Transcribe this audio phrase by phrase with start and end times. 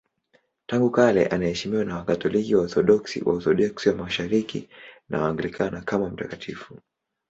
[0.67, 4.69] Tangu kale anaheshimiwa na Wakatoliki, Waorthodoksi, Waorthodoksi wa Mashariki
[5.09, 6.79] na Waanglikana kama mtakatifu.